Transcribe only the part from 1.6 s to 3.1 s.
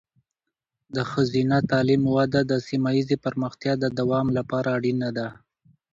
تعلیم وده د سیمه